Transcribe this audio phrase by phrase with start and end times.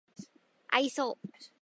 [0.73, 1.15] 愛想